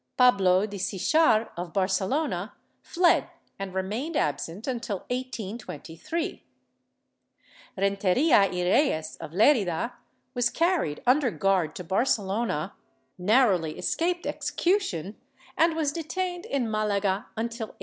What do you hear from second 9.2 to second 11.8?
Lerida was carried under guard